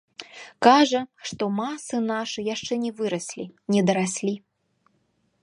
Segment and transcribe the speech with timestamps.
[0.67, 1.01] Кажа,
[1.31, 3.45] што масы нашы яшчэ не выраслі,
[3.77, 4.35] не дараслі.